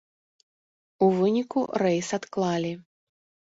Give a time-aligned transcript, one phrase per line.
[1.09, 2.75] У выніку, рэйс адклалі.